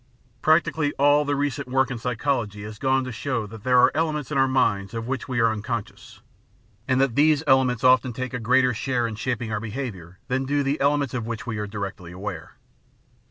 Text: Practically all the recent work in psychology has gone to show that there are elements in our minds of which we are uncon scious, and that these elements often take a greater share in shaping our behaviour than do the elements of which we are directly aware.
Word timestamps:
Practically 0.41 0.91
all 0.93 1.25
the 1.25 1.35
recent 1.35 1.67
work 1.67 1.91
in 1.91 1.99
psychology 1.99 2.63
has 2.63 2.79
gone 2.79 3.03
to 3.03 3.11
show 3.11 3.45
that 3.45 3.63
there 3.63 3.77
are 3.77 3.95
elements 3.95 4.31
in 4.31 4.37
our 4.39 4.47
minds 4.47 4.95
of 4.95 5.05
which 5.07 5.27
we 5.27 5.39
are 5.39 5.55
uncon 5.55 5.83
scious, 5.83 6.21
and 6.87 6.99
that 6.99 7.13
these 7.13 7.43
elements 7.45 7.83
often 7.83 8.11
take 8.11 8.33
a 8.33 8.39
greater 8.39 8.73
share 8.73 9.05
in 9.05 9.13
shaping 9.13 9.51
our 9.51 9.59
behaviour 9.59 10.17
than 10.27 10.43
do 10.45 10.63
the 10.63 10.81
elements 10.81 11.13
of 11.13 11.27
which 11.27 11.45
we 11.45 11.59
are 11.59 11.67
directly 11.67 12.11
aware. 12.11 12.55